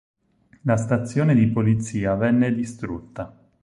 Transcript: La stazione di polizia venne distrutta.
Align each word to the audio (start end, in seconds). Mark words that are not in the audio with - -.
La 0.63 0.77
stazione 0.77 1.35
di 1.35 1.45
polizia 1.51 2.15
venne 2.15 2.55
distrutta. 2.55 3.37